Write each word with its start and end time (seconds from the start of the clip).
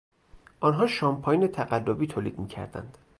آنها 0.59 0.87
شامپاین 0.87 1.47
تقلبی 1.47 2.07
تولید 2.07 2.39
میکردند. 2.39 2.97